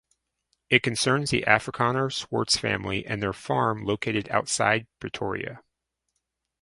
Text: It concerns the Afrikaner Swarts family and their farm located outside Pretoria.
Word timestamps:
It 0.71 0.81
concerns 0.81 1.29
the 1.29 1.43
Afrikaner 1.45 2.11
Swarts 2.11 2.57
family 2.57 3.05
and 3.05 3.21
their 3.21 3.33
farm 3.33 3.83
located 3.85 4.27
outside 4.29 4.87
Pretoria. 4.99 5.61